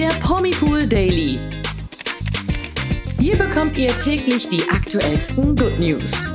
[0.00, 1.38] der Promipool Daily.
[3.18, 6.26] Hier bekommt ihr täglich die aktuellsten Good News.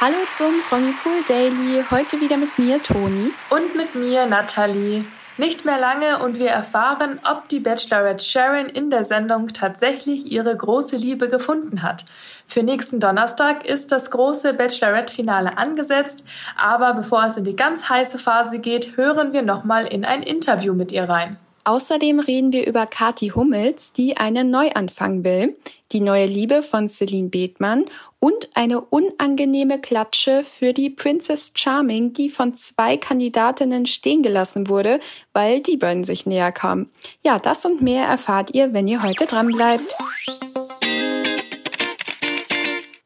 [0.00, 1.84] Hallo zum Promipool Daily.
[1.90, 3.30] Heute wieder mit mir, Toni.
[3.50, 5.04] Und mit mir, Nathalie.
[5.38, 10.56] Nicht mehr lange und wir erfahren, ob die Bachelorette Sharon in der Sendung tatsächlich ihre
[10.56, 12.06] große Liebe gefunden hat.
[12.46, 16.24] Für nächsten Donnerstag ist das große Bachelorette-Finale angesetzt,
[16.56, 20.72] aber bevor es in die ganz heiße Phase geht, hören wir nochmal in ein Interview
[20.72, 21.36] mit ihr rein.
[21.66, 25.56] Außerdem reden wir über Kathi Hummels, die einen Neuanfang will,
[25.90, 27.86] die neue Liebe von Celine Bethmann
[28.20, 35.00] und eine unangenehme Klatsche für die Princess Charming, die von zwei Kandidatinnen stehen gelassen wurde,
[35.32, 36.88] weil die beiden sich näher kamen.
[37.24, 39.92] Ja, das und mehr erfahrt ihr, wenn ihr heute dran bleibt.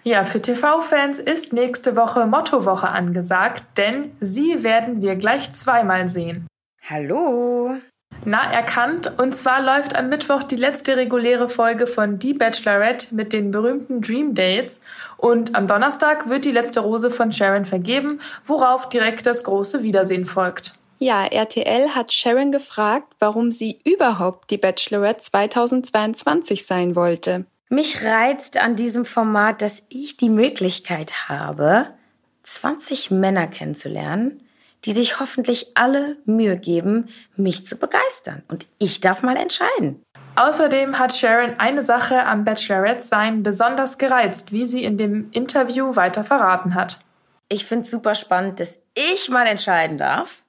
[0.05, 6.47] Ja, für TV-Fans ist nächste Woche Mottowoche angesagt, denn sie werden wir gleich zweimal sehen.
[6.87, 7.81] Hallo!
[8.25, 9.19] Na, erkannt.
[9.19, 14.03] Und zwar läuft am Mittwoch die letzte reguläre Folge von Die Bachelorette mit den berühmten
[14.03, 14.81] Dream Dates.
[15.17, 20.27] Und am Donnerstag wird die letzte Rose von Sharon vergeben, worauf direkt das große Wiedersehen
[20.27, 20.75] folgt.
[20.99, 27.47] Ja, RTL hat Sharon gefragt, warum sie überhaupt die Bachelorette 2022 sein wollte.
[27.71, 31.87] Mich reizt an diesem Format, dass ich die Möglichkeit habe,
[32.43, 34.43] 20 Männer kennenzulernen,
[34.85, 38.43] die sich hoffentlich alle Mühe geben, mich zu begeistern.
[38.49, 40.03] Und ich darf mal entscheiden.
[40.37, 45.97] Außerdem hat Sharon eine Sache am Bachelorette sein besonders gereizt, wie sie in dem Interview
[45.97, 46.99] weiter verraten hat.
[47.49, 50.43] Ich finde es super spannend, dass ich mal entscheiden darf,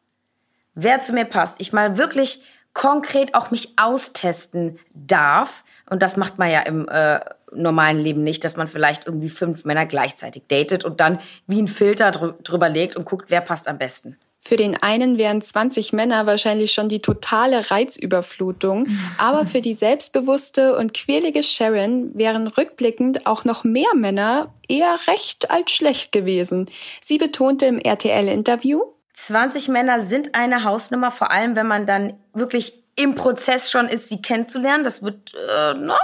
[0.75, 1.55] wer zu mir passt.
[1.59, 2.43] Ich mal wirklich
[2.73, 5.63] konkret auch mich austesten darf.
[5.89, 7.19] Und das macht man ja im äh,
[7.53, 11.67] normalen Leben nicht, dass man vielleicht irgendwie fünf Männer gleichzeitig datet und dann wie ein
[11.67, 14.17] Filter drü drüber legt und guckt, wer passt am besten.
[14.43, 18.87] Für den einen wären 20 Männer wahrscheinlich schon die totale Reizüberflutung,
[19.19, 25.51] aber für die selbstbewusste und quirlige Sharon wären rückblickend auch noch mehr Männer eher recht
[25.51, 26.69] als schlecht gewesen.
[27.01, 28.81] Sie betonte im RTL-Interview,
[29.27, 34.09] 20 Männer sind eine Hausnummer, vor allem wenn man dann wirklich im Prozess schon ist,
[34.09, 34.83] sie kennenzulernen.
[34.83, 35.97] Das wird, äh, na,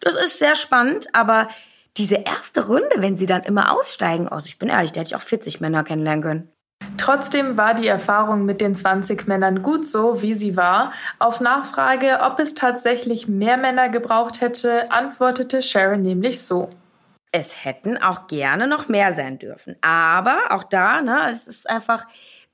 [0.00, 1.48] das ist sehr spannend, aber
[1.96, 5.16] diese erste Runde, wenn sie dann immer aussteigen, also ich bin ehrlich, da hätte ich
[5.16, 6.52] auch 40 Männer kennenlernen können.
[6.98, 10.92] Trotzdem war die Erfahrung mit den 20 Männern gut so, wie sie war.
[11.18, 16.70] Auf Nachfrage, ob es tatsächlich mehr Männer gebraucht hätte, antwortete Sharon nämlich so.
[17.32, 19.76] Es hätten auch gerne noch mehr sein dürfen.
[19.80, 22.06] Aber auch da, ne, es ist einfach,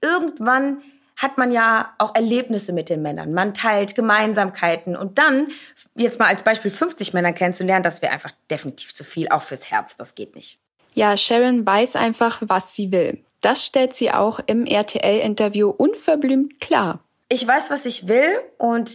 [0.04, 0.82] irgendwann
[1.16, 3.32] hat man ja auch Erlebnisse mit den Männern.
[3.32, 5.48] Man teilt Gemeinsamkeiten und dann,
[5.94, 9.70] jetzt mal als Beispiel 50 Männer kennenzulernen, das wäre einfach definitiv zu viel, auch fürs
[9.70, 10.58] Herz, das geht nicht.
[10.94, 13.24] Ja, Sharon weiß einfach, was sie will.
[13.40, 17.00] Das stellt sie auch im RTL-Interview unverblümt klar.
[17.28, 18.90] Ich weiß, was ich will und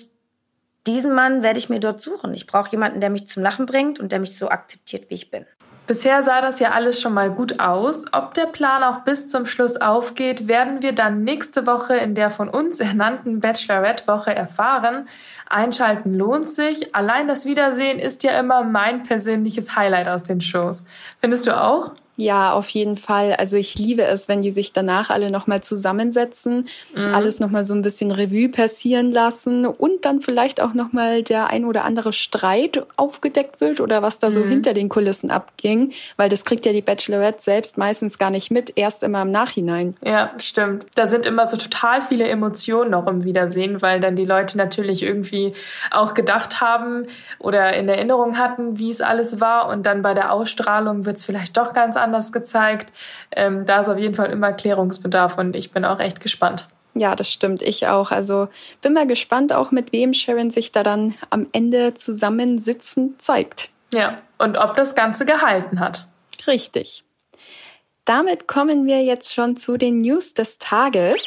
[0.88, 2.34] diesen Mann werde ich mir dort suchen.
[2.34, 5.30] Ich brauche jemanden, der mich zum Lachen bringt und der mich so akzeptiert, wie ich
[5.30, 5.46] bin.
[5.90, 8.06] Bisher sah das ja alles schon mal gut aus.
[8.12, 12.30] Ob der Plan auch bis zum Schluss aufgeht, werden wir dann nächste Woche in der
[12.30, 15.08] von uns ernannten Bachelorette-Woche erfahren.
[15.50, 16.94] Einschalten lohnt sich.
[16.94, 20.86] Allein das Wiedersehen ist ja immer mein persönliches Highlight aus den Shows.
[21.22, 21.94] Findest du auch?
[22.20, 23.34] Ja, auf jeden Fall.
[23.36, 27.16] Also ich liebe es, wenn die sich danach alle nochmal zusammensetzen, mhm.
[27.16, 31.64] alles nochmal so ein bisschen Revue passieren lassen und dann vielleicht auch nochmal der ein
[31.64, 34.50] oder andere Streit aufgedeckt wird oder was da so mhm.
[34.50, 38.74] hinter den Kulissen abging, weil das kriegt ja die Bachelorette selbst meistens gar nicht mit,
[38.76, 39.96] erst immer im Nachhinein.
[40.04, 40.88] Ja, stimmt.
[40.96, 45.04] Da sind immer so total viele Emotionen noch im Wiedersehen, weil dann die Leute natürlich
[45.04, 45.54] irgendwie
[45.90, 47.06] auch gedacht haben
[47.40, 51.24] oder in Erinnerung hatten, wie es alles war und dann bei der Ausstrahlung wird es
[51.24, 52.92] vielleicht doch ganz anders anders gezeigt.
[53.32, 56.68] Ähm, da ist auf jeden Fall immer Klärungsbedarf und ich bin auch echt gespannt.
[56.96, 57.62] Ja, das stimmt.
[57.62, 58.12] Ich auch.
[58.12, 58.50] Also
[58.82, 63.70] bin mal gespannt, auch mit wem Sharon sich da dann am Ende zusammensitzend zeigt.
[63.94, 66.08] Ja, und ob das Ganze gehalten hat.
[66.48, 67.04] Richtig.
[68.06, 71.24] Damit kommen wir jetzt schon zu den News des Tages.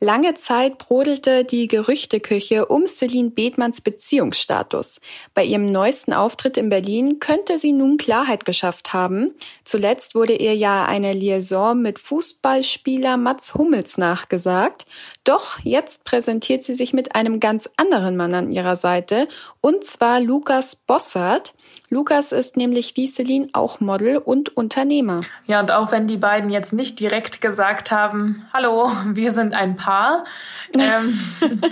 [0.00, 5.00] Lange Zeit brodelte die Gerüchteküche um Celine Bethmanns Beziehungsstatus.
[5.34, 9.34] Bei ihrem neuesten Auftritt in Berlin könnte sie nun Klarheit geschafft haben.
[9.64, 14.86] Zuletzt wurde ihr ja eine Liaison mit Fußballspieler Mats Hummels nachgesagt.
[15.24, 19.26] Doch jetzt präsentiert sie sich mit einem ganz anderen Mann an ihrer Seite,
[19.62, 21.54] und zwar Lukas Bossert.
[21.88, 25.22] Lukas ist nämlich wie Celine auch Model und Unternehmer.
[25.46, 29.76] Ja, und auch wenn die beiden jetzt nicht direkt gesagt haben, hallo, wir sind ein
[29.76, 30.24] Paar,
[30.74, 31.18] ähm,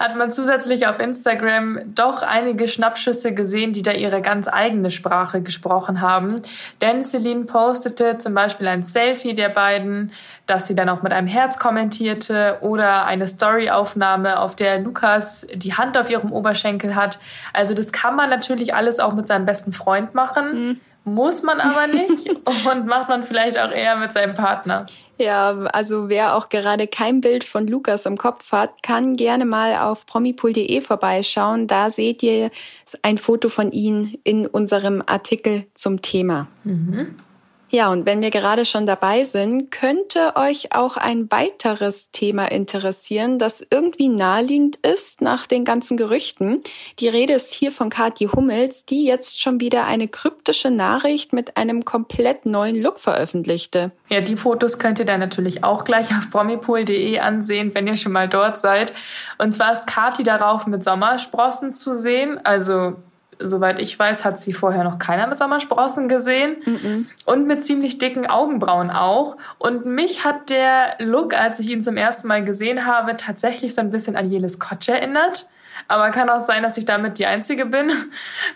[0.00, 5.42] hat man zusätzlich auf Instagram doch einige Schnappschüsse gesehen, die da ihre ganz eigene Sprache
[5.42, 6.40] gesprochen haben.
[6.80, 10.12] Denn Celine postete zum Beispiel ein Selfie der beiden,
[10.46, 15.74] das sie dann auch mit einem Herz kommentierte oder eine Storyaufnahme, auf der Lukas die
[15.74, 17.18] Hand auf ihrem Oberschenkel hat.
[17.52, 20.68] Also das kann man natürlich alles auch mit seinem besten besten Freund machen.
[20.68, 20.80] Mhm.
[21.04, 24.86] Muss man aber nicht und macht man vielleicht auch eher mit seinem Partner.
[25.16, 29.76] Ja, also wer auch gerade kein Bild von Lukas im Kopf hat, kann gerne mal
[29.76, 31.66] auf promipool.de vorbeischauen.
[31.66, 32.50] Da seht ihr
[33.02, 36.46] ein Foto von ihm in unserem Artikel zum Thema.
[36.62, 37.16] Mhm.
[37.70, 43.38] Ja, und wenn wir gerade schon dabei sind, könnte euch auch ein weiteres Thema interessieren,
[43.38, 46.60] das irgendwie naheliegend ist nach den ganzen Gerüchten.
[46.98, 51.58] Die Rede ist hier von Kathi Hummels, die jetzt schon wieder eine kryptische Nachricht mit
[51.58, 53.90] einem komplett neuen Look veröffentlichte.
[54.08, 58.12] Ja, die Fotos könnt ihr dann natürlich auch gleich auf promipool.de ansehen, wenn ihr schon
[58.12, 58.94] mal dort seid.
[59.36, 62.96] Und zwar ist Kathi darauf mit Sommersprossen zu sehen, also
[63.38, 66.56] soweit ich weiß, hat sie vorher noch keiner mit Sommersprossen gesehen.
[66.64, 67.04] Mm -mm.
[67.24, 69.36] Und mit ziemlich dicken Augenbrauen auch.
[69.58, 73.80] Und mich hat der Look, als ich ihn zum ersten Mal gesehen habe, tatsächlich so
[73.80, 75.46] ein bisschen an Jelis Kotsch erinnert.
[75.86, 77.92] Aber kann auch sein, dass ich damit die Einzige bin.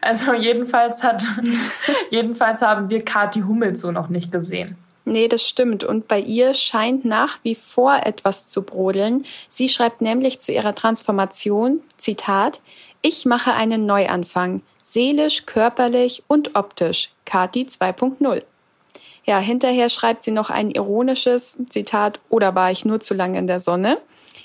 [0.00, 1.24] Also jedenfalls hat,
[2.10, 4.76] jedenfalls haben wir Kati Hummels so noch nicht gesehen.
[5.04, 5.84] Nee, das stimmt.
[5.84, 9.24] Und bei ihr scheint nach wie vor etwas zu brodeln.
[9.48, 12.60] Sie schreibt nämlich zu ihrer Transformation, Zitat,
[13.02, 17.10] ich mache einen Neuanfang seelisch, körperlich und optisch.
[17.24, 18.42] Kati 2.0.
[19.24, 23.46] Ja, hinterher schreibt sie noch ein ironisches Zitat, oder war ich nur zu lange in
[23.46, 23.98] der Sonne?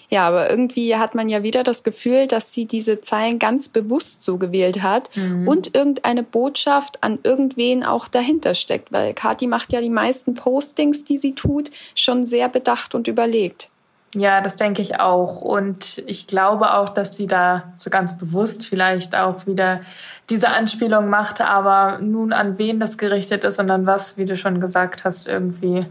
[0.10, 4.24] Ja, aber irgendwie hat man ja wieder das Gefühl, dass sie diese Zeilen ganz bewusst
[4.24, 5.48] so gewählt hat mhm.
[5.48, 11.04] und irgendeine Botschaft an irgendwen auch dahinter steckt, weil Kati macht ja die meisten Postings,
[11.04, 13.70] die sie tut, schon sehr bedacht und überlegt.
[14.18, 15.42] Ja, das denke ich auch.
[15.42, 19.82] Und ich glaube auch, dass sie da so ganz bewusst vielleicht auch wieder
[20.30, 24.36] diese Anspielung macht, aber nun an wen das gerichtet ist und an was, wie du
[24.36, 25.86] schon gesagt hast, irgendwie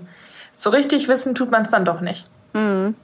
[0.53, 2.27] so richtig wissen tut man es dann doch nicht.
[2.53, 2.97] Mhm.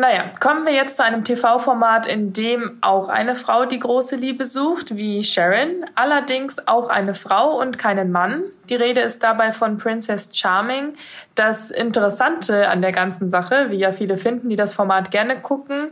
[0.00, 4.46] Naja, kommen wir jetzt zu einem TV-Format, in dem auch eine Frau die große Liebe
[4.46, 8.44] sucht, wie Sharon, allerdings auch eine Frau und keinen Mann.
[8.70, 10.94] Die Rede ist dabei von Princess Charming.
[11.34, 15.90] Das Interessante an der ganzen Sache, wie ja viele finden, die das Format gerne gucken,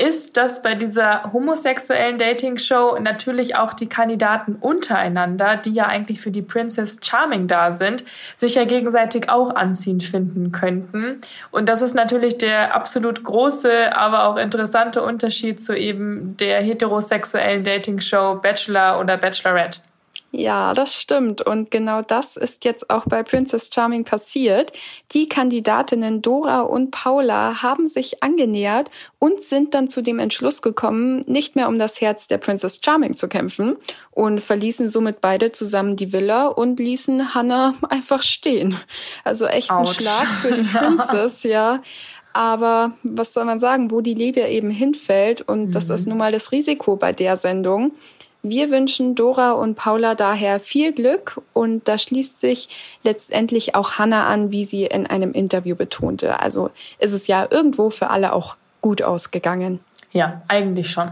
[0.00, 6.30] ist, dass bei dieser homosexuellen Dating-Show natürlich auch die Kandidaten untereinander, die ja eigentlich für
[6.30, 8.04] die Princess Charming da sind,
[8.34, 11.18] sich ja gegenseitig auch anziehend finden könnten.
[11.50, 17.62] Und das ist natürlich der absolut große, aber auch interessante Unterschied zu eben der heterosexuellen
[17.62, 19.80] Dating-Show Bachelor oder Bachelorette.
[20.32, 21.42] Ja, das stimmt.
[21.42, 24.72] Und genau das ist jetzt auch bei Princess Charming passiert.
[25.12, 31.24] Die Kandidatinnen Dora und Paula haben sich angenähert und sind dann zu dem Entschluss gekommen,
[31.26, 33.76] nicht mehr um das Herz der Princess Charming zu kämpfen
[34.12, 38.76] und verließen somit beide zusammen die Villa und ließen Hannah einfach stehen.
[39.24, 41.82] Also echt ein Schlag für die Princess, ja.
[42.32, 45.72] Aber was soll man sagen, wo die Liebe eben hinfällt und mhm.
[45.72, 47.90] das ist nun mal das Risiko bei der Sendung.
[48.42, 52.68] Wir wünschen Dora und Paula daher viel Glück und da schließt sich
[53.02, 56.40] letztendlich auch Hannah an, wie sie in einem Interview betonte.
[56.40, 59.80] Also ist es ja irgendwo für alle auch gut ausgegangen.
[60.12, 61.10] Ja, eigentlich schon.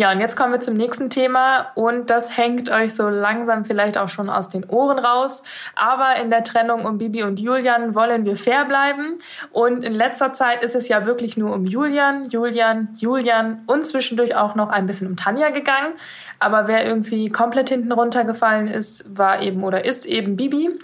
[0.00, 3.98] Ja, und jetzt kommen wir zum nächsten Thema und das hängt euch so langsam vielleicht
[3.98, 5.42] auch schon aus den Ohren raus.
[5.74, 9.18] Aber in der Trennung um Bibi und Julian wollen wir fair bleiben.
[9.50, 14.36] Und in letzter Zeit ist es ja wirklich nur um Julian, Julian, Julian und zwischendurch
[14.36, 15.94] auch noch ein bisschen um Tanja gegangen.
[16.38, 20.78] Aber wer irgendwie komplett hinten runtergefallen ist, war eben oder ist eben Bibi.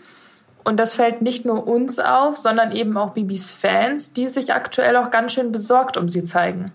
[0.64, 4.96] Und das fällt nicht nur uns auf, sondern eben auch Bibis Fans, die sich aktuell
[4.96, 6.72] auch ganz schön besorgt um sie zeigen.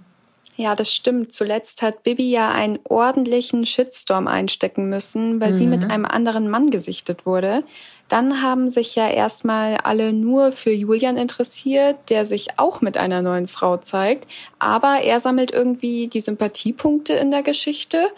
[0.59, 1.31] Ja, das stimmt.
[1.31, 5.57] Zuletzt hat Bibi ja einen ordentlichen Shitstorm einstecken müssen, weil mhm.
[5.57, 5.91] sie mit mhm.
[5.91, 7.63] einem anderen Mann gesichtet wurde.
[8.09, 13.21] Dann haben sich ja erstmal alle nur für Julian interessiert, der sich auch mit einer
[13.21, 14.27] neuen Frau zeigt.
[14.59, 18.09] Aber er sammelt irgendwie die Sympathiepunkte in der Geschichte.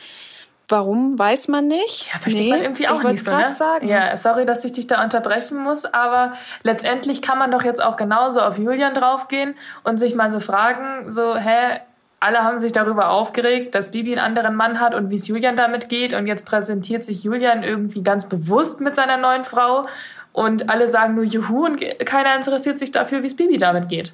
[0.67, 2.09] Warum, weiß man nicht.
[2.11, 3.51] Ja, versteht nee, man irgendwie auch nicht so, ne?
[3.51, 3.87] Sagen.
[3.87, 6.33] Ja, sorry, dass ich dich da unterbrechen muss, aber
[6.63, 11.11] letztendlich kann man doch jetzt auch genauso auf Julian draufgehen und sich mal so fragen,
[11.11, 11.81] so, hä,
[12.21, 15.57] alle haben sich darüber aufgeregt, dass Bibi einen anderen Mann hat und wie es Julian
[15.57, 16.13] damit geht.
[16.13, 19.87] Und jetzt präsentiert sich Julian irgendwie ganz bewusst mit seiner neuen Frau.
[20.31, 24.13] Und alle sagen nur Juhu und keiner interessiert sich dafür, wie es Bibi damit geht.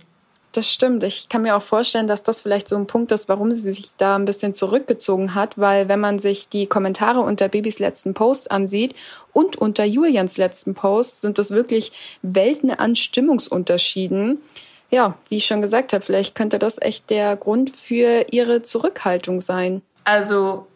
[0.53, 1.03] Das stimmt.
[1.03, 3.91] Ich kann mir auch vorstellen, dass das vielleicht so ein Punkt ist, warum sie sich
[3.97, 8.51] da ein bisschen zurückgezogen hat, weil wenn man sich die Kommentare unter Babys letzten Post
[8.51, 8.95] ansieht
[9.33, 14.39] und unter Julians letzten Post, sind das wirklich Welten an Stimmungsunterschieden.
[14.89, 19.41] Ja, wie ich schon gesagt habe, vielleicht könnte das echt der Grund für ihre Zurückhaltung
[19.41, 19.81] sein.
[20.05, 20.67] Also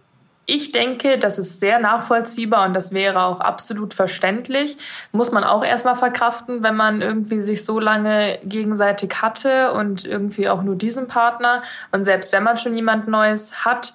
[0.46, 4.78] ich denke, das ist sehr nachvollziehbar und das wäre auch absolut verständlich.
[5.14, 10.50] Muss man auch erstmal verkraften, wenn man irgendwie sich so lange gegenseitig hatte und irgendwie
[10.50, 11.62] auch nur diesen Partner.
[11.94, 13.94] Und selbst wenn man schon jemand Neues hat,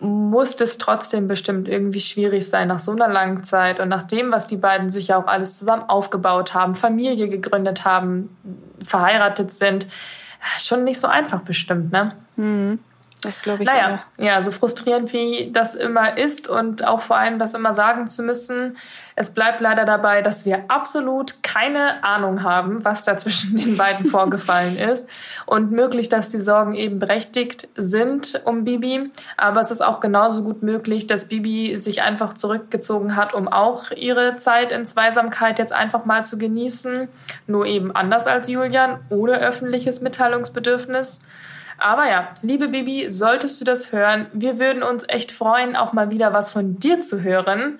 [0.00, 4.32] muss es trotzdem bestimmt irgendwie schwierig sein nach so einer langen Zeit und nach dem,
[4.32, 8.36] was die beiden sich ja auch alles zusammen aufgebaut haben, Familie gegründet haben,
[8.84, 9.86] verheiratet sind.
[10.58, 12.16] Schon nicht so einfach bestimmt, ne?
[12.36, 12.78] Mhm.
[13.24, 14.22] Das glaube ich naja, auch.
[14.22, 18.22] Ja, so frustrierend wie das immer ist und auch vor allem das immer sagen zu
[18.22, 18.76] müssen.
[19.16, 24.06] Es bleibt leider dabei, dass wir absolut keine Ahnung haben, was da zwischen den beiden
[24.10, 25.08] vorgefallen ist.
[25.46, 29.10] Und möglich, dass die Sorgen eben berechtigt sind um Bibi.
[29.36, 33.90] Aber es ist auch genauso gut möglich, dass Bibi sich einfach zurückgezogen hat, um auch
[33.92, 37.08] ihre Zeit in Zweisamkeit jetzt einfach mal zu genießen.
[37.46, 41.20] Nur eben anders als Julian, ohne öffentliches Mitteilungsbedürfnis.
[41.78, 46.10] Aber ja, liebe Bibi, solltest du das hören, wir würden uns echt freuen, auch mal
[46.10, 47.78] wieder was von dir zu hören.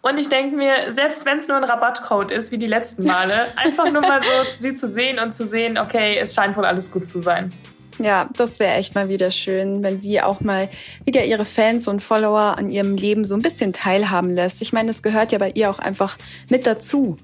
[0.00, 3.46] Und ich denke mir, selbst wenn es nur ein Rabattcode ist, wie die letzten Male,
[3.56, 6.90] einfach nur mal so sie zu sehen und zu sehen, okay, es scheint wohl alles
[6.90, 7.52] gut zu sein.
[7.98, 10.68] Ja, das wäre echt mal wieder schön, wenn sie auch mal
[11.04, 14.62] wieder ihre Fans und Follower an ihrem Leben so ein bisschen teilhaben lässt.
[14.62, 16.16] Ich meine, das gehört ja bei ihr auch einfach
[16.48, 17.18] mit dazu.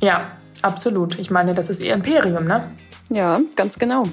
[0.00, 0.32] Ja,
[0.62, 1.18] absolut.
[1.18, 2.70] Ich meine, das ist ihr Imperium, ne?
[3.10, 4.04] Ja, ganz genau.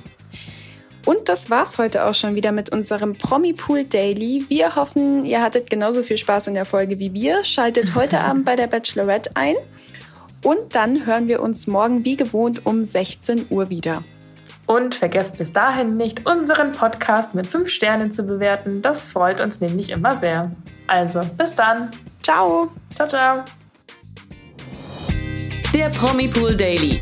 [1.06, 4.46] Und das war's heute auch schon wieder mit unserem Promi Pool Daily.
[4.48, 7.44] Wir hoffen, ihr hattet genauso viel Spaß in der Folge wie wir.
[7.44, 9.56] Schaltet heute Abend bei der Bachelorette ein.
[10.44, 14.04] Und dann hören wir uns morgen wie gewohnt um 16 Uhr wieder.
[14.66, 18.82] Und vergesst bis dahin nicht, unseren Podcast mit 5 Sternen zu bewerten.
[18.82, 20.52] Das freut uns nämlich immer sehr.
[20.88, 21.92] Also, bis dann.
[22.22, 22.70] Ciao.
[22.96, 23.44] Ciao, ciao.
[25.74, 27.02] Der Promi Pool Daily